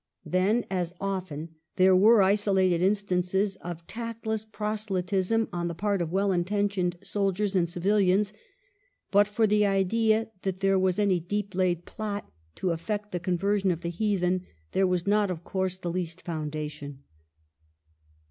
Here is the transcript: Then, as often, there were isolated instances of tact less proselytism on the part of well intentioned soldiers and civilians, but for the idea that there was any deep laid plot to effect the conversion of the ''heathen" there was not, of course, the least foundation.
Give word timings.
Then, 0.25 0.65
as 0.71 0.95
often, 0.99 1.49
there 1.75 1.95
were 1.95 2.23
isolated 2.23 2.81
instances 2.81 3.55
of 3.57 3.85
tact 3.85 4.25
less 4.25 4.43
proselytism 4.43 5.47
on 5.53 5.67
the 5.67 5.75
part 5.75 6.01
of 6.01 6.11
well 6.11 6.31
intentioned 6.31 6.97
soldiers 7.03 7.55
and 7.55 7.69
civilians, 7.69 8.33
but 9.11 9.27
for 9.27 9.45
the 9.45 9.63
idea 9.63 10.31
that 10.41 10.59
there 10.61 10.79
was 10.79 10.97
any 10.97 11.19
deep 11.19 11.53
laid 11.53 11.85
plot 11.85 12.27
to 12.55 12.71
effect 12.71 13.11
the 13.11 13.19
conversion 13.19 13.69
of 13.69 13.81
the 13.81 13.91
''heathen" 13.91 14.41
there 14.71 14.87
was 14.87 15.05
not, 15.05 15.29
of 15.29 15.43
course, 15.43 15.77
the 15.77 15.91
least 15.91 16.23
foundation. 16.23 17.03